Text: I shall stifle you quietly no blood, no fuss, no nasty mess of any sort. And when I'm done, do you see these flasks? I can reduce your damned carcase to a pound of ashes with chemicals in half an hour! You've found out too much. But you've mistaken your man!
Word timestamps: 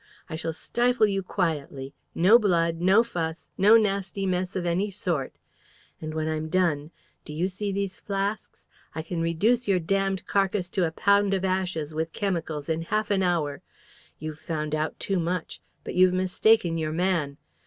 I 0.31 0.35
shall 0.35 0.51
stifle 0.51 1.05
you 1.05 1.21
quietly 1.21 1.93
no 2.15 2.39
blood, 2.39 2.77
no 2.81 3.03
fuss, 3.03 3.47
no 3.55 3.77
nasty 3.77 4.25
mess 4.25 4.55
of 4.55 4.65
any 4.65 4.89
sort. 4.89 5.35
And 6.01 6.15
when 6.15 6.27
I'm 6.27 6.49
done, 6.49 6.89
do 7.23 7.31
you 7.31 7.47
see 7.47 7.71
these 7.71 7.99
flasks? 7.99 8.65
I 8.95 9.03
can 9.03 9.21
reduce 9.21 9.67
your 9.67 9.77
damned 9.77 10.25
carcase 10.25 10.71
to 10.71 10.85
a 10.87 10.91
pound 10.91 11.35
of 11.35 11.45
ashes 11.45 11.93
with 11.93 12.13
chemicals 12.13 12.67
in 12.67 12.81
half 12.81 13.11
an 13.11 13.21
hour! 13.21 13.61
You've 14.17 14.39
found 14.39 14.73
out 14.73 14.99
too 14.99 15.19
much. 15.19 15.61
But 15.83 15.93
you've 15.93 16.13
mistaken 16.13 16.79
your 16.79 16.91
man! 16.93 17.37